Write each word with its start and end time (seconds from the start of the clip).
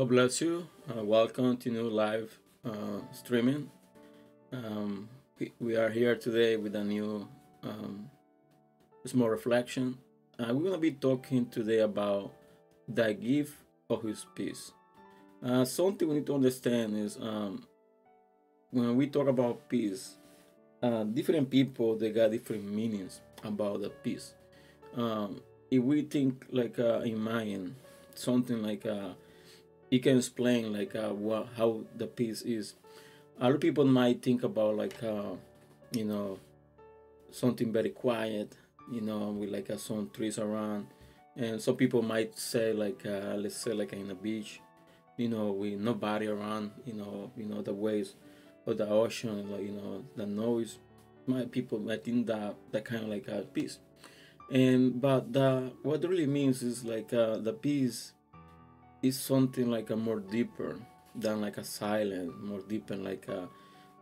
God 0.00 0.08
bless 0.08 0.40
you. 0.40 0.66
Uh, 0.88 1.04
welcome 1.04 1.58
to 1.58 1.68
new 1.68 1.90
live 1.90 2.38
uh, 2.64 3.00
streaming. 3.12 3.70
Um, 4.50 5.10
we, 5.58 5.76
are 5.76 5.90
here 5.90 6.16
today 6.16 6.56
with 6.56 6.74
a 6.74 6.82
new 6.82 7.28
um, 7.62 8.08
small 9.04 9.28
reflection. 9.28 9.98
Uh, 10.38 10.54
we're 10.54 10.62
going 10.62 10.72
to 10.72 10.78
be 10.78 10.92
talking 10.92 11.50
today 11.50 11.80
about 11.80 12.32
the 12.88 13.12
gift 13.12 13.52
of 13.90 14.02
His 14.02 14.24
peace. 14.34 14.72
Uh, 15.44 15.66
something 15.66 16.08
we 16.08 16.14
need 16.14 16.26
to 16.28 16.34
understand 16.34 16.96
is 16.96 17.18
um, 17.20 17.66
when 18.70 18.96
we 18.96 19.06
talk 19.06 19.28
about 19.28 19.68
peace, 19.68 20.16
uh, 20.82 21.04
different 21.04 21.50
people 21.50 21.94
they 21.94 22.08
got 22.10 22.30
different 22.30 22.64
meanings 22.64 23.20
about 23.44 23.82
the 23.82 23.90
peace. 23.90 24.32
Um, 24.96 25.42
if 25.70 25.82
we 25.82 26.00
think 26.00 26.46
like 26.50 26.78
uh, 26.78 27.00
in 27.00 27.18
mind, 27.18 27.74
something 28.14 28.62
like 28.62 28.86
uh, 28.86 29.10
you 29.90 29.98
can 29.98 30.16
explain 30.18 30.72
like 30.72 30.94
uh, 30.94 31.10
what, 31.10 31.48
how 31.56 31.82
the 31.96 32.06
peace 32.06 32.42
is. 32.42 32.74
Other 33.40 33.58
people 33.58 33.84
might 33.84 34.22
think 34.22 34.42
about 34.44 34.76
like 34.76 35.02
uh, 35.02 35.34
you 35.92 36.04
know 36.04 36.38
something 37.30 37.72
very 37.72 37.90
quiet, 37.90 38.56
you 38.90 39.00
know, 39.00 39.30
with 39.30 39.50
like 39.50 39.70
uh, 39.70 39.76
some 39.76 40.10
trees 40.10 40.38
around, 40.38 40.86
and 41.36 41.60
some 41.60 41.76
people 41.76 42.02
might 42.02 42.38
say 42.38 42.72
like 42.72 43.04
uh, 43.04 43.34
let's 43.36 43.56
say 43.56 43.72
like 43.72 43.92
in 43.92 44.10
a 44.10 44.14
beach, 44.14 44.60
you 45.16 45.28
know, 45.28 45.50
with 45.50 45.78
nobody 45.80 46.28
around, 46.28 46.70
you 46.86 46.94
know, 46.94 47.30
you 47.36 47.46
know 47.46 47.60
the 47.62 47.74
waves 47.74 48.14
of 48.66 48.78
the 48.78 48.88
ocean, 48.88 49.50
you 49.60 49.72
know 49.72 50.04
the 50.16 50.26
noise. 50.26 50.78
My 51.26 51.44
people 51.44 51.78
might 51.78 52.04
think 52.04 52.26
that 52.28 52.54
that 52.70 52.84
kind 52.84 53.04
of 53.04 53.08
like 53.08 53.26
a 53.28 53.42
peace, 53.42 53.78
and 54.52 55.00
but 55.00 55.32
the 55.32 55.72
what 55.82 56.04
it 56.04 56.08
really 56.08 56.26
means 56.26 56.62
is 56.62 56.84
like 56.84 57.12
uh, 57.12 57.38
the 57.38 57.52
peace 57.52 58.12
is 59.02 59.18
something 59.18 59.70
like 59.70 59.90
a 59.90 59.96
more 59.96 60.20
deeper 60.20 60.78
than 61.14 61.40
like 61.40 61.58
a 61.58 61.64
silent, 61.64 62.42
more 62.42 62.60
deeper 62.60 62.96
like 62.96 63.28
a 63.28 63.48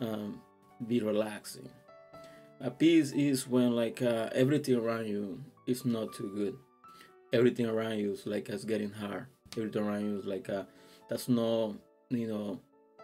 um, 0.01 0.41
be 0.87 1.01
relaxing. 1.01 1.69
A 2.61 2.71
peace 2.71 3.13
is 3.13 3.47
when 3.47 3.75
like 3.75 4.03
uh, 4.03 4.31
everything 4.33 4.77
around 4.77 5.07
you 5.07 5.43
is 5.67 5.85
not 5.85 6.13
too 6.13 6.31
good. 6.35 6.57
Everything 7.33 7.67
around 7.67 7.99
you 7.99 8.13
is 8.13 8.27
like 8.27 8.49
it's 8.49 8.65
getting 8.65 8.91
hard. 8.91 9.27
Everything 9.57 9.83
around 9.83 10.05
you 10.05 10.19
is 10.19 10.25
like 10.25 10.49
uh, 10.49 10.65
that's 11.09 11.29
not 11.29 11.75
you 12.11 12.27
know 12.27 12.61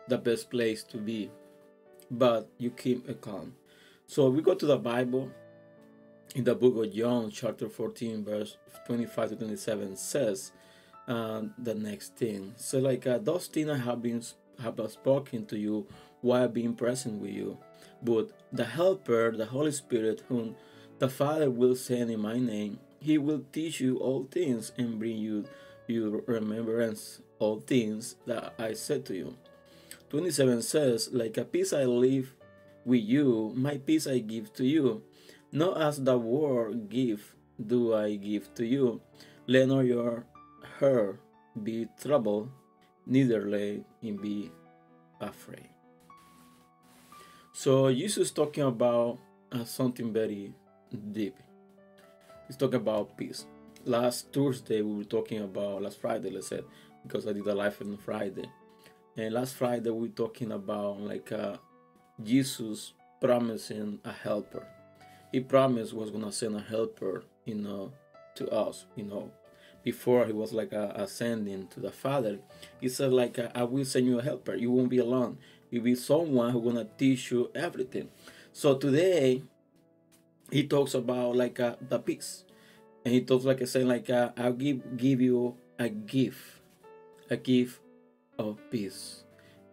the 0.08 0.18
best 0.18 0.50
place 0.50 0.82
to 0.84 0.98
be, 0.98 1.30
but 2.10 2.48
you 2.58 2.70
keep 2.70 3.08
a 3.08 3.14
calm. 3.14 3.54
So 4.06 4.28
we 4.28 4.42
go 4.42 4.54
to 4.54 4.66
the 4.66 4.76
Bible 4.76 5.30
in 6.34 6.44
the 6.44 6.54
book 6.54 6.76
of 6.76 6.92
John, 6.92 7.30
chapter 7.30 7.68
14, 7.68 8.24
verse 8.24 8.56
25 8.86 9.30
to 9.30 9.36
27 9.36 9.96
says 9.96 10.52
uh, 11.08 11.42
the 11.58 11.74
next 11.74 12.16
thing. 12.16 12.54
So 12.56 12.78
like 12.78 13.06
uh, 13.06 13.18
those 13.18 13.46
things 13.46 13.70
I 13.70 13.76
have 13.76 14.02
been 14.02 14.22
have 14.62 14.80
spoken 14.90 15.46
to 15.46 15.58
you 15.58 15.86
while 16.20 16.48
being 16.48 16.74
present 16.74 17.20
with 17.20 17.32
you, 17.32 17.58
but 18.02 18.30
the 18.52 18.64
Helper, 18.64 19.36
the 19.36 19.46
Holy 19.46 19.72
Spirit, 19.72 20.22
whom 20.28 20.56
the 20.98 21.08
Father 21.08 21.50
will 21.50 21.76
send 21.76 22.10
in 22.10 22.20
my 22.20 22.38
name, 22.38 22.78
He 23.00 23.18
will 23.18 23.44
teach 23.52 23.80
you 23.80 23.98
all 23.98 24.28
things 24.30 24.72
and 24.78 24.98
bring 24.98 25.18
you 25.18 25.44
your 25.86 26.22
remembrance 26.26 27.20
all 27.38 27.60
things 27.60 28.16
that 28.26 28.54
I 28.58 28.72
said 28.72 29.04
to 29.06 29.14
you. 29.14 29.36
27 30.10 30.62
says, 30.62 31.10
Like 31.12 31.36
a 31.36 31.44
peace 31.44 31.72
I 31.72 31.84
leave 31.84 32.34
with 32.84 33.02
you, 33.02 33.52
my 33.54 33.78
peace 33.78 34.06
I 34.06 34.18
give 34.18 34.52
to 34.54 34.64
you. 34.64 35.02
Not 35.52 35.80
as 35.80 36.02
the 36.02 36.18
world 36.18 36.88
give, 36.88 37.34
do 37.64 37.94
I 37.94 38.16
give 38.16 38.54
to 38.54 38.66
you. 38.66 39.00
Let 39.46 39.68
not 39.68 39.80
your 39.80 40.24
her 40.78 41.18
be 41.62 41.88
troubled, 42.00 42.50
neither 43.06 43.48
let 43.48 43.84
him 44.00 44.16
be 44.20 44.50
afraid. 45.20 45.68
So 47.52 47.92
Jesus 47.92 48.30
talking 48.30 48.64
about 48.64 49.18
uh, 49.52 49.64
something 49.64 50.12
very 50.12 50.52
deep. 51.12 51.36
He's 52.48 52.56
talking 52.56 52.80
about 52.80 53.16
peace. 53.16 53.46
Last 53.84 54.32
Thursday 54.32 54.82
we 54.82 54.96
were 54.96 55.04
talking 55.04 55.40
about 55.40 55.82
last 55.82 56.00
Friday, 56.00 56.30
let's 56.30 56.48
say, 56.48 56.62
because 57.02 57.26
I 57.26 57.32
did 57.32 57.46
a 57.46 57.54
live 57.54 57.80
on 57.80 57.96
Friday. 57.96 58.50
And 59.16 59.34
last 59.34 59.54
Friday 59.54 59.90
we 59.90 60.08
were 60.08 60.14
talking 60.14 60.52
about 60.52 61.00
like 61.00 61.30
uh, 61.30 61.56
Jesus 62.22 62.94
promising 63.20 64.00
a 64.04 64.12
helper. 64.12 64.66
He 65.30 65.40
promised 65.40 65.94
was 65.94 66.10
gonna 66.10 66.32
send 66.32 66.56
a 66.56 66.60
helper, 66.60 67.24
you 67.44 67.54
know, 67.54 67.92
to 68.34 68.48
us, 68.50 68.86
you 68.96 69.04
know, 69.04 69.30
before 69.84 70.24
he 70.26 70.32
was 70.32 70.52
like 70.52 70.72
ascending 70.72 71.68
to 71.68 71.78
the 71.78 71.92
Father, 71.92 72.38
he 72.80 72.88
said 72.88 73.12
like, 73.12 73.38
I 73.54 73.62
will 73.64 73.84
send 73.84 74.06
you 74.06 74.18
a 74.18 74.22
helper. 74.22 74.54
You 74.54 74.72
won't 74.72 74.88
be 74.88 74.98
alone. 74.98 75.38
You'll 75.70 75.84
be 75.84 75.94
someone 75.94 76.50
who's 76.52 76.64
gonna 76.64 76.88
teach 76.96 77.30
you 77.30 77.50
everything. 77.54 78.08
So 78.52 78.76
today, 78.76 79.42
he 80.50 80.66
talks 80.66 80.94
about 80.94 81.36
like 81.36 81.60
uh, 81.60 81.76
the 81.80 81.98
peace, 81.98 82.44
and 83.04 83.12
he 83.12 83.20
talks 83.20 83.44
like 83.44 83.66
saying 83.66 83.88
like, 83.88 84.08
uh, 84.08 84.30
I'll 84.36 84.52
give 84.52 84.96
give 84.96 85.20
you 85.20 85.56
a 85.78 85.88
gift, 85.88 86.40
a 87.28 87.36
gift 87.36 87.80
of 88.38 88.58
peace. 88.70 89.24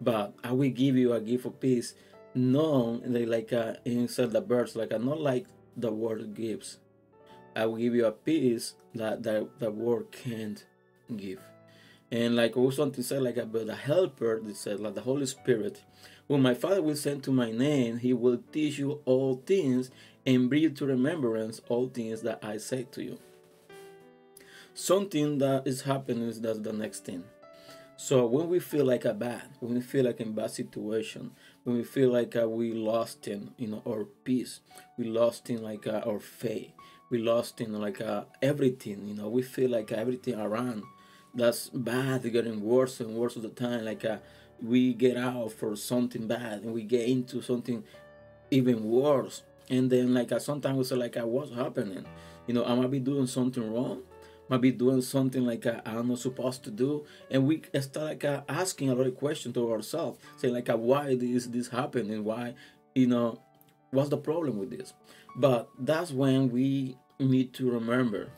But 0.01 0.33
I 0.43 0.51
will 0.51 0.71
give 0.71 0.97
you 0.97 1.13
a 1.13 1.21
gift 1.21 1.45
of 1.45 1.59
peace. 1.59 1.93
No, 2.33 3.01
like 3.05 3.53
uh, 3.53 3.75
inside 3.85 4.31
the 4.31 4.41
verse, 4.41 4.75
like 4.75 4.91
uh, 4.91 4.97
not 4.97 5.21
like 5.21 5.45
the 5.77 5.91
world 5.91 6.33
gives 6.33 6.79
I 7.55 7.65
will 7.65 7.77
give 7.77 7.95
you 7.95 8.05
a 8.05 8.11
peace 8.11 8.75
that 8.95 9.23
that 9.23 9.59
the 9.59 9.71
world 9.71 10.11
can't 10.11 10.63
give. 11.15 11.39
And 12.11 12.35
like 12.35 12.57
also 12.57 12.89
to 12.89 13.03
say 13.03 13.19
like 13.19 13.37
about 13.37 13.67
the 13.67 13.75
helper, 13.75 14.39
they 14.43 14.53
said 14.53 14.79
like 14.79 14.95
the 14.95 15.01
Holy 15.01 15.25
Spirit, 15.25 15.83
when 16.27 16.41
my 16.41 16.53
Father 16.53 16.81
will 16.81 16.95
send 16.95 17.23
to 17.23 17.31
my 17.31 17.51
name, 17.51 17.97
he 17.97 18.13
will 18.13 18.41
teach 18.51 18.77
you 18.77 19.01
all 19.05 19.41
things 19.45 19.91
and 20.25 20.49
bring 20.49 20.73
to 20.73 20.85
remembrance 20.85 21.61
all 21.69 21.87
things 21.87 22.21
that 22.21 22.39
I 22.43 22.57
say 22.57 22.83
to 22.91 23.03
you. 23.03 23.19
Something 24.73 25.39
that 25.39 25.67
is 25.67 25.81
happening 25.81 26.27
is 26.27 26.41
that's 26.41 26.59
the 26.59 26.73
next 26.73 27.05
thing. 27.05 27.23
So 27.97 28.25
when 28.25 28.49
we 28.49 28.59
feel 28.59 28.85
like 28.85 29.05
a 29.05 29.13
bad, 29.13 29.43
when 29.59 29.75
we 29.75 29.81
feel 29.81 30.05
like 30.05 30.19
in 30.19 30.33
bad 30.33 30.51
situation, 30.51 31.31
when 31.63 31.75
we 31.77 31.83
feel 31.83 32.11
like 32.11 32.35
uh, 32.35 32.49
we 32.49 32.71
lost 32.73 33.27
in 33.27 33.51
you 33.57 33.67
know 33.67 33.83
our 33.87 34.05
peace, 34.05 34.61
we 34.97 35.05
lost 35.05 35.49
in 35.49 35.61
like 35.61 35.85
uh, 35.85 36.01
our 36.05 36.19
faith, 36.19 36.71
we 37.11 37.19
lost 37.19 37.61
in 37.61 37.73
like 37.79 38.01
uh, 38.01 38.23
everything 38.41 39.07
you 39.07 39.13
know 39.13 39.29
we 39.29 39.41
feel 39.41 39.69
like 39.69 39.91
everything 39.91 40.39
around 40.39 40.83
that's 41.35 41.69
bad 41.69 42.23
getting 42.31 42.61
worse 42.61 42.99
and 42.99 43.13
worse 43.15 43.35
all 43.35 43.43
the 43.43 43.49
time 43.49 43.85
like 43.85 44.03
uh, 44.03 44.17
we 44.61 44.93
get 44.93 45.17
out 45.17 45.51
for 45.51 45.75
something 45.75 46.27
bad 46.27 46.61
and 46.61 46.73
we 46.73 46.83
get 46.83 47.07
into 47.07 47.41
something 47.41 47.83
even 48.51 48.83
worse. 48.83 49.43
And 49.69 49.89
then 49.89 50.13
like 50.13 50.31
uh, 50.31 50.39
sometimes 50.39 50.77
we 50.77 50.83
say 50.83 50.95
like 50.95 51.17
uh, 51.17 51.25
what's 51.25 51.53
happening? 51.53 52.05
You 52.47 52.55
know 52.55 52.65
i 52.65 52.73
might 52.75 52.91
be 52.91 52.99
doing 52.99 53.27
something 53.27 53.71
wrong 53.71 54.01
might 54.49 54.59
be 54.59 54.71
doing 54.71 55.01
something 55.01 55.45
like 55.45 55.65
uh, 55.65 55.79
i'm 55.85 56.09
not 56.09 56.19
supposed 56.19 56.63
to 56.63 56.71
do. 56.71 57.05
And 57.29 57.47
we 57.47 57.61
start 57.79 58.05
like 58.05 58.25
uh, 58.25 58.41
asking 58.49 58.89
a 58.89 58.95
lot 58.95 59.07
of 59.07 59.15
questions 59.15 59.53
to 59.55 59.71
ourselves 59.71 60.19
saying 60.37 60.53
like 60.53 60.69
uh, 60.69 60.77
why 60.77 61.09
is 61.09 61.49
this 61.49 61.69
happening? 61.69 62.23
Why 62.23 62.55
you 62.93 63.07
know 63.07 63.39
what's 63.91 64.09
the 64.09 64.17
problem 64.17 64.57
with 64.57 64.69
this 64.69 64.93
but 65.35 65.69
that's 65.79 66.11
when 66.11 66.49
we 66.49 66.97
need 67.19 67.53
to 67.53 67.69
remember 67.69 68.31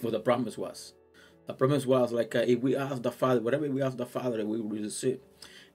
what 0.00 0.12
the 0.12 0.20
promise 0.20 0.56
was. 0.56 0.94
The 1.46 1.54
promise 1.54 1.84
was 1.84 2.12
like 2.12 2.34
uh, 2.34 2.44
if 2.46 2.60
we 2.60 2.76
ask 2.76 3.02
the 3.02 3.10
Father, 3.10 3.40
whatever 3.40 3.68
we 3.68 3.82
ask 3.82 3.96
the 3.96 4.06
Father, 4.06 4.44
we 4.46 4.60
will 4.60 4.80
receive. 4.80 5.18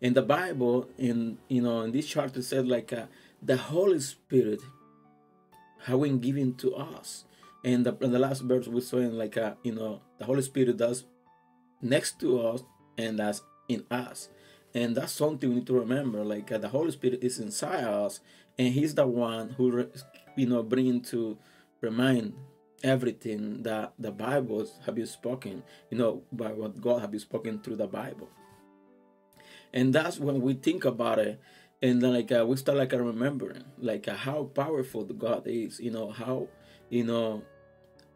In 0.02 0.14
the 0.14 0.22
Bible, 0.22 0.90
in 0.98 1.38
you 1.48 1.62
know, 1.62 1.82
in 1.82 1.92
this 1.92 2.08
chapter, 2.08 2.40
it 2.40 2.44
said 2.44 2.68
like 2.68 2.94
uh, 2.94 3.06
the 3.42 3.58
Holy 3.58 4.00
Spirit 4.00 4.62
been 5.88 6.20
given 6.20 6.56
to 6.56 6.76
us. 6.76 7.26
And 7.64 7.86
the, 7.86 7.92
the 7.94 8.20
last 8.20 8.42
verse 8.44 8.68
we 8.68 8.82
saw 8.82 8.98
in 8.98 9.18
like 9.18 9.38
uh, 9.38 9.56
you 9.64 9.74
know, 9.74 10.02
the 10.18 10.26
Holy 10.26 10.42
Spirit 10.42 10.78
does 10.78 11.06
next 11.82 12.20
to 12.22 12.42
us 12.42 12.64
and 12.98 13.20
that's 13.20 13.42
in 13.68 13.84
us. 13.92 14.30
And 14.76 14.96
that's 14.96 15.14
something 15.14 15.50
we 15.50 15.56
need 15.56 15.68
to 15.68 15.80
remember. 15.80 16.24
Like 16.24 16.52
uh, 16.52 16.58
the 16.58 16.68
Holy 16.68 16.92
Spirit 16.92 17.24
is 17.24 17.40
inside 17.40 17.86
us, 17.86 18.20
and 18.60 18.74
He's 18.74 18.94
the 18.94 19.08
one 19.08 19.52
who 19.52 19.90
you 20.36 20.48
know 20.48 20.62
bring 20.62 21.02
to 21.04 21.38
remind 21.80 22.34
everything 22.84 23.64
that 23.64 23.94
the 23.98 24.12
Bible 24.12 24.68
have 24.86 24.96
been 24.96 25.08
spoken, 25.08 25.64
you 25.90 25.98
know, 25.98 26.24
by 26.32 26.52
what 26.52 26.80
God 26.82 27.00
have 27.02 27.12
been 27.12 27.20
spoken 27.20 27.60
through 27.60 27.78
the 27.78 27.88
Bible. 27.88 28.30
And 29.74 29.94
that's 29.94 30.20
when 30.20 30.42
we 30.42 30.54
think 30.56 30.84
about 30.84 31.20
it, 31.20 31.40
and 31.82 32.02
then 32.02 32.14
like 32.14 32.32
uh, 32.32 32.46
we 32.46 32.58
start 32.58 32.78
like 32.78 32.94
uh, 32.94 33.00
remembering, 33.00 33.64
like 33.78 34.08
uh, 34.08 34.16
how 34.16 34.44
powerful 34.44 35.06
God 35.06 35.44
is, 35.46 35.80
you 35.80 35.92
know, 35.92 36.12
how, 36.12 36.48
you 36.90 37.06
know, 37.06 37.44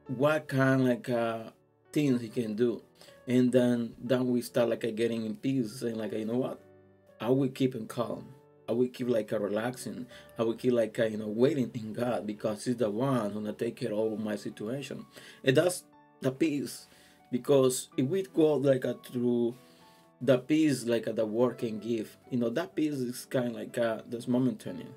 what 0.08 0.48
kind 0.48 0.86
like 0.86 1.10
uh, 1.10 1.52
things 1.94 2.22
He 2.22 2.30
can 2.30 2.56
do, 2.56 2.82
and 3.30 3.52
then 3.52 3.94
then 4.00 4.28
we 4.28 4.42
start 4.42 4.70
like 4.70 4.84
uh, 4.84 4.90
getting 4.90 5.26
in 5.26 5.36
peace, 5.36 5.80
saying 5.80 5.96
like, 5.96 6.12
you 6.14 6.26
know 6.26 6.38
what, 6.38 6.60
I 7.22 7.30
will 7.30 7.48
keep 7.50 7.76
him 7.76 7.88
calm. 7.88 8.26
I 8.68 8.72
will 8.72 8.88
keep 8.88 9.08
like 9.08 9.32
a 9.32 9.40
relaxing. 9.40 10.08
I 10.38 10.44
will 10.44 10.56
keep 10.56 10.74
like 10.74 10.98
a, 10.98 11.10
you 11.10 11.18
know 11.18 11.28
waiting 11.28 11.72
in 11.76 11.94
God 11.94 12.26
because 12.26 12.66
He's 12.66 12.78
the 12.78 12.90
one 12.90 13.26
who's 13.26 13.34
gonna 13.34 13.54
take 13.54 13.76
care 13.76 13.94
of 13.94 14.20
my 14.20 14.36
situation. 14.36 15.06
And 15.44 15.56
that's 15.56 15.84
the 16.22 16.32
peace. 16.32 16.88
Because 17.32 17.90
if 17.98 18.08
we 18.08 18.24
go 18.24 18.56
like 18.56 18.84
a 18.84 18.96
through 18.96 19.56
the 20.22 20.40
peace 20.40 20.84
like 20.86 21.08
uh, 21.08 21.14
the 21.14 21.26
world 21.26 21.58
can 21.60 21.80
give 21.80 22.18
you 22.30 22.38
know 22.38 22.50
that 22.50 22.76
peace 22.76 22.96
is 22.96 23.26
kind 23.26 23.50
of 23.50 23.54
like 23.54 23.78
uh 23.78 24.02
this 24.10 24.28
momentary. 24.28 24.88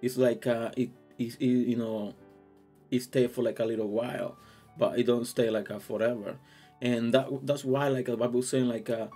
It's 0.00 0.16
like 0.16 0.46
uh 0.46 0.70
it, 0.76 0.90
it, 1.18 1.36
it 1.38 1.46
you 1.46 1.76
know 1.76 2.14
it 2.90 3.02
stay 3.02 3.26
for 3.26 3.42
like 3.42 3.60
a 3.60 3.64
little 3.64 3.88
while 3.88 4.36
but 4.78 4.98
it 4.98 5.04
don't 5.06 5.26
stay 5.26 5.50
like 5.50 5.70
uh, 5.70 5.78
forever 5.78 6.36
and 6.80 7.14
that 7.14 7.28
that's 7.46 7.64
why 7.64 7.88
like 7.88 8.06
the 8.06 8.16
bible 8.16 8.42
saying 8.42 8.68
like 8.68 8.90
uh 8.90 9.06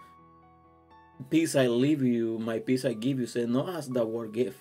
peace 1.31 1.57
i 1.57 1.67
leave 1.67 2.03
you 2.03 2.39
my 2.39 2.59
peace 2.59 2.85
i 2.85 2.93
give 2.93 3.19
you 3.19 3.27
say 3.27 3.45
not 3.47 3.69
as 3.75 3.89
the 3.89 4.05
world 4.05 4.33
give 4.33 4.57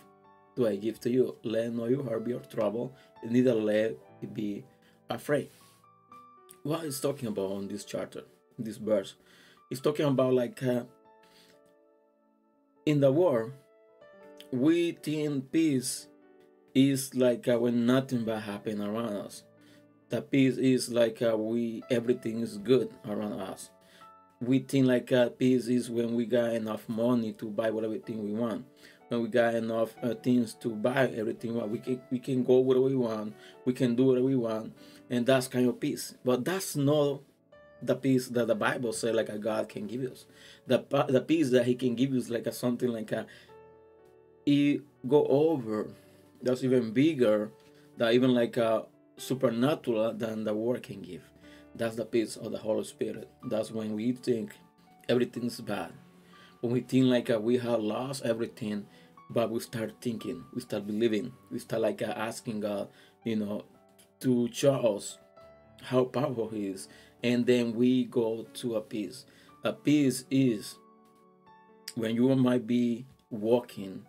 do 0.56 0.68
i 0.68 0.76
give 0.76 1.00
to 1.00 1.10
you. 1.12 1.36
Let 1.44 1.72
no 1.72 1.86
your 1.86 2.04
heart 2.04 2.26
be 2.26 2.32
your 2.32 2.40
trouble 2.40 2.94
neither 3.24 3.54
let 3.54 3.96
it 4.22 4.34
be 4.34 4.66
afraid. 5.10 5.50
What 6.64 6.84
is 6.84 7.00
talking 7.00 7.28
about 7.28 7.52
on 7.52 7.68
this 7.68 7.86
chapter 7.86 8.24
this 8.58 8.78
verse 8.78 9.16
it's 9.70 9.82
talking 9.82 10.06
about 10.06 10.34
like 10.34 10.62
uh, 10.64 10.84
in 12.86 13.00
the 13.00 13.12
war 13.12 13.54
we 14.52 14.94
think 14.94 15.52
peace 15.52 16.08
is 16.74 17.14
like 17.14 17.48
uh, 17.48 17.60
when 17.60 17.86
nothing 17.86 18.26
bad 18.26 18.44
happen 18.44 18.82
around 18.82 19.14
us 19.14 19.44
the 20.10 20.22
peace 20.22 20.58
is 20.58 20.90
like 20.90 21.22
uh, 21.22 21.36
we 21.38 21.84
everything 21.90 22.40
is 22.40 22.58
good 22.58 22.90
around 23.08 23.40
us. 23.40 23.70
We 24.40 24.60
think 24.60 24.88
like 24.88 25.12
uh, 25.12 25.30
peace 25.30 25.68
is 25.68 25.90
when 25.90 26.16
we 26.16 26.26
got 26.26 26.54
enough 26.54 26.88
money 26.88 27.34
to 27.34 27.50
buy 27.50 27.72
whatever 27.72 27.98
thing 27.98 28.24
we 28.24 28.34
want. 28.34 28.66
When 29.10 29.24
we 29.24 29.30
got 29.30 29.56
enough 29.56 29.96
uh, 30.04 30.14
things 30.16 30.54
to 30.62 30.70
buy 30.70 31.08
everything 31.10 31.54
we 31.54 31.60
want. 31.60 31.72
We 31.72 31.80
can 31.80 32.02
we 32.12 32.20
can 32.20 32.44
go 32.44 32.60
wherever 32.60 32.86
we 32.86 32.96
want. 32.96 33.36
We 33.66 33.74
can 33.74 33.96
do 33.96 34.06
whatever 34.06 34.28
we 34.28 34.36
want. 34.36 34.74
And 35.10 35.26
that's 35.26 35.48
kind 35.48 35.68
of 35.68 35.80
peace. 35.80 36.16
But 36.24 36.46
that's 36.46 36.76
not 36.76 37.22
the 37.82 37.96
peace 37.96 38.28
that 38.30 38.48
the 38.48 38.56
bible 38.56 38.92
says 38.92 39.14
like 39.14 39.30
a 39.30 39.38
god 39.38 39.70
can 39.70 39.88
give 39.88 40.02
us. 40.02 40.26
The, 40.66 40.84
the 41.10 41.22
peace 41.22 41.52
that 41.52 41.66
he 41.66 41.76
can 41.76 41.96
give 41.96 42.14
us 42.14 42.30
like 42.30 42.48
a 42.48 42.52
something 42.52 42.90
like 42.90 43.12
a 43.12 43.26
he 44.46 44.82
go 45.08 45.26
over 45.28 45.90
that's 46.42 46.64
even 46.64 46.92
bigger 46.92 47.52
that 47.98 48.14
even 48.14 48.34
like 48.34 48.58
a 48.58 48.86
supernatural 49.18 50.14
than 50.14 50.44
the 50.44 50.54
world 50.54 50.84
can 50.84 51.02
give. 51.02 51.24
That's 51.76 51.96
the 51.96 52.06
peace 52.06 52.36
of 52.36 52.52
the 52.52 52.58
holy 52.58 52.84
spirit. 52.84 53.30
That's 53.44 53.72
when 53.72 53.94
we 53.94 54.14
think 54.14 54.56
everything's 55.10 55.60
bad. 55.62 55.92
When 56.62 56.74
we 56.74 56.82
think 56.82 57.06
like 57.06 57.30
uh, 57.30 57.40
we 57.40 57.58
have 57.58 57.82
lost 57.82 58.26
everything 58.26 58.86
but 59.30 59.52
we 59.52 59.60
start 59.60 59.94
thinking 60.00 60.42
we 60.56 60.62
start 60.62 60.88
believing 60.88 61.34
we 61.52 61.60
start 61.60 61.82
like 61.82 62.02
uh, 62.02 62.14
asking 62.16 62.62
god 62.62 62.88
you 63.26 63.36
know 63.36 63.66
to 64.22 64.50
show 64.54 64.96
us 64.96 65.18
how 65.84 66.06
powerful 66.06 66.50
he 66.50 66.68
is. 66.68 66.88
And 67.24 67.46
then 67.46 67.74
we 67.74 68.06
go 68.06 68.46
to 68.56 68.76
a 68.76 68.82
peace. 68.82 69.26
A 69.64 69.74
peace 69.74 70.26
is 70.30 70.76
when 71.96 72.16
you 72.16 72.34
might 72.36 72.68
be 72.68 73.06
walking 73.30 74.06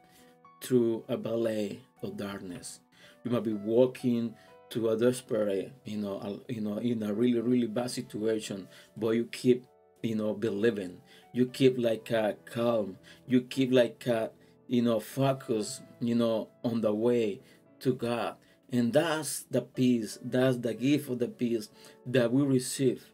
through 0.62 1.04
a 1.08 1.16
valley 1.16 1.82
of 2.02 2.16
darkness. 2.16 2.80
You 3.24 3.30
might 3.30 3.44
be 3.44 3.52
walking 3.52 4.34
to 4.70 4.90
a 4.90 4.96
desperate 4.96 5.72
you 5.84 5.96
know 5.96 6.40
you 6.48 6.60
know 6.60 6.78
in 6.78 7.02
a 7.02 7.12
really 7.12 7.40
really 7.40 7.66
bad 7.66 7.90
situation 7.90 8.68
but 8.96 9.10
you 9.10 9.24
keep 9.24 9.64
you 10.02 10.14
know 10.14 10.34
believing. 10.34 11.00
You 11.32 11.46
keep 11.46 11.76
like 11.78 12.10
uh, 12.12 12.32
calm. 12.44 12.98
You 13.26 13.42
keep 13.42 13.72
like 13.72 14.06
uh, 14.08 14.28
you 14.66 14.82
know 14.82 15.00
focus 15.00 15.80
you 16.00 16.14
know 16.14 16.48
on 16.64 16.80
the 16.80 16.94
way 16.94 17.40
to 17.80 17.94
god. 17.94 18.36
And 18.70 18.92
that's 18.92 19.44
the 19.50 19.62
peace 19.62 20.18
that's 20.22 20.58
the 20.58 20.74
gift 20.74 21.08
of 21.08 21.18
the 21.18 21.28
peace 21.28 21.68
that 22.06 22.32
we 22.32 22.42
receive 22.42 23.04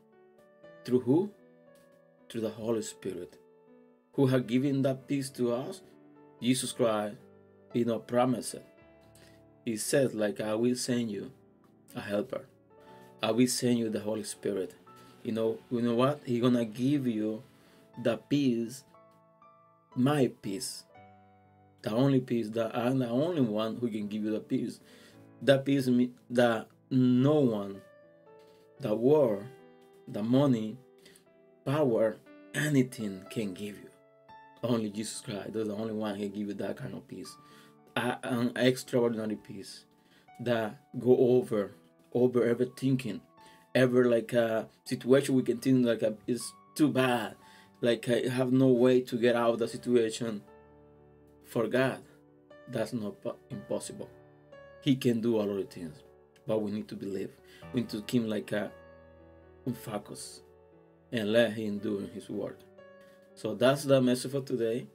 through 0.84 1.00
who? 1.00 1.30
Through 2.28 2.42
the 2.42 2.50
holy 2.50 2.82
spirit 2.82 3.38
who 4.14 4.26
have 4.26 4.46
given 4.46 4.82
that 4.82 5.06
peace 5.06 5.30
to 5.30 5.52
us. 5.52 5.80
Jesus 6.42 6.72
christ 6.72 7.16
you 7.72 7.84
know 7.84 8.00
promised 8.00 8.54
it. 8.54 8.66
He 9.64 9.76
said 9.76 10.14
like 10.14 10.40
i 10.40 10.54
will 10.54 10.76
send 10.76 11.10
you 11.10 11.30
a 11.94 12.00
helper. 12.00 12.46
I 13.22 13.30
will 13.30 13.46
send 13.46 13.78
you 13.78 13.88
the 13.88 14.00
holy 14.00 14.24
spirit. 14.24 14.74
You 15.22 15.32
know 15.32 15.58
you 15.70 15.80
know 15.80 15.94
what? 15.94 16.20
He 16.24 16.40
gonna 16.40 16.64
give 16.64 17.06
you 17.06 17.42
the 18.02 18.16
peace 18.16 18.84
my 19.96 20.30
peace. 20.42 20.84
The 21.82 21.92
only 21.92 22.20
peace 22.20 22.48
that 22.50 22.76
i'm 22.76 22.98
the 22.98 23.08
only 23.08 23.42
one 23.42 23.76
who 23.76 23.88
can 23.88 24.08
give 24.08 24.24
you 24.24 24.32
the 24.32 24.40
peace. 24.40 24.80
That 25.42 25.64
peace 25.64 25.88
that 26.30 26.66
no 26.90 27.34
one 27.40 27.80
the 28.80 28.94
world 28.94 29.44
the 30.08 30.22
money 30.22 30.76
power 31.64 32.16
anything 32.54 33.22
can 33.30 33.54
give 33.54 33.76
you. 33.76 33.90
Only 34.62 34.90
jesus 34.90 35.20
christ. 35.20 35.54
Is 35.54 35.68
the 35.68 35.74
only 35.74 35.94
one 35.94 36.16
who 36.16 36.22
can 36.22 36.32
give 36.32 36.48
you 36.48 36.54
that 36.54 36.76
kind 36.76 36.94
of 36.94 37.06
peace. 37.06 37.36
An 37.96 38.52
extraordinary 38.56 39.36
peace 39.36 39.84
that 40.40 40.76
go 40.98 41.16
over 41.16 41.72
over 42.14 42.44
ever 42.44 42.64
thinking 42.64 43.20
ever 43.74 44.04
like 44.04 44.32
a 44.32 44.68
situation 44.84 45.34
we 45.34 45.42
can 45.42 45.58
think 45.58 45.84
like 45.84 46.02
a, 46.02 46.14
is 46.26 46.52
too 46.74 46.88
bad. 46.88 47.34
Like 47.80 48.08
i 48.08 48.28
have 48.28 48.52
no 48.52 48.68
way 48.68 49.00
to 49.02 49.16
get 49.16 49.36
out 49.36 49.54
of 49.54 49.58
the 49.58 49.68
situation 49.68 50.42
for 51.44 51.66
god. 51.66 52.02
That's 52.68 52.92
not 52.92 53.14
impossible. 53.50 54.08
He 54.80 54.96
can 54.96 55.20
do 55.20 55.36
all 55.36 55.50
of 55.50 55.56
the 55.56 55.64
things 55.64 55.96
but 56.46 56.60
we 56.60 56.70
need 56.70 56.88
to 56.88 56.96
believe. 56.96 57.30
We 57.72 57.80
need 57.80 57.90
to 57.90 58.02
keep 58.02 58.26
like 58.26 58.52
a 58.52 58.70
focus 59.82 60.42
and 61.10 61.32
let 61.32 61.52
him 61.52 61.78
do 61.78 62.08
his 62.14 62.28
work. 62.28 62.60
So 63.34 63.54
that's 63.54 63.84
the 63.84 64.00
message 64.00 64.32
for 64.32 64.40
today. 64.40 64.86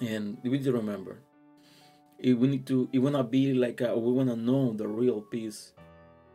And 0.00 0.38
we 0.42 0.50
need 0.50 0.64
to 0.64 0.72
remember 0.72 1.18
if 2.18 2.36
we 2.38 2.48
need 2.48 2.66
to 2.66 2.88
want 2.94 3.16
to 3.16 3.22
be 3.22 3.54
like 3.54 3.80
a, 3.80 3.96
we 3.96 4.12
want 4.12 4.28
to 4.28 4.36
know 4.36 4.72
the 4.72 4.86
real 4.86 5.20
peace 5.20 5.72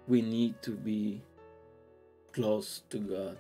we 0.10 0.24
need 0.24 0.62
to 0.64 0.72
be 0.72 1.22
close 2.34 2.82
to 2.90 2.98
god. 2.98 3.38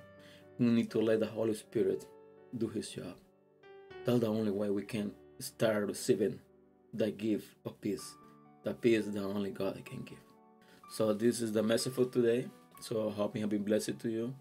We 0.60 0.68
need 0.68 0.92
to 0.92 1.02
let 1.02 1.20
the 1.20 1.26
holy 1.26 1.56
spirit 1.56 2.06
do 2.56 2.68
his 2.68 2.90
job. 2.90 3.16
That's 4.06 4.20
the 4.20 4.28
only 4.28 4.52
way 4.52 4.70
we 4.70 4.84
can 4.84 5.12
start 5.40 5.88
receiving 5.88 6.40
the 6.94 7.12
gift 7.12 7.48
of 7.66 7.82
peace. 7.82 8.16
The 8.64 8.74
peace 8.74 9.06
that 9.06 9.24
only 9.24 9.50
god 9.50 9.84
can 9.84 10.04
give. 10.04 10.20
So 10.92 11.14
this 11.14 11.42
is 11.42 11.54
the 11.54 11.64
message 11.64 11.94
for 11.94 12.06
today. 12.06 12.48
So 12.82 13.10
I 13.10 13.14
hope 13.14 13.36
it 13.36 13.42
have 13.42 13.50
been 13.50 13.64
blessed 13.64 14.00
to 14.00 14.10
you. 14.10 14.36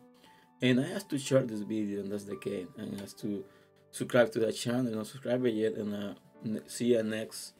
And 0.61 0.80
i 0.80 0.90
ask 0.90 1.08
to 1.08 1.18
share 1.18 1.42
this 1.42 1.61
video 1.61 2.00
and 2.00 2.12
that's 2.12 2.25
the 2.25 2.37
case 2.37 2.66
and 2.76 3.00
I 3.00 3.04
ask 3.04 3.16
to 3.20 3.44
subscribe 3.90 4.32
to 4.32 4.40
the 4.40 4.52
channel. 4.52 4.92
Not 4.92 5.06
subscribe 5.06 5.47
yet 5.47 5.75
and 5.75 5.94
uh, 5.94 6.61
see 6.66 6.94
you 6.94 7.02
next 7.02 7.54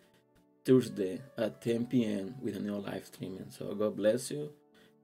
Thursday 0.69 1.23
at 1.39 1.63
10 1.63 1.87
p.m. 1.87 2.35
with 2.43 2.55
a 2.55 2.61
new 2.61 2.77
live 2.77 3.07
streaming. 3.07 3.49
So 3.49 3.75
God 3.75 3.97
bless 3.97 4.31
you 4.31 4.51